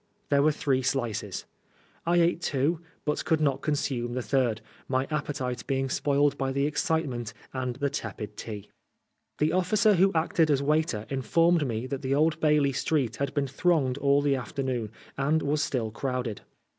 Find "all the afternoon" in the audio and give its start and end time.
13.99-14.89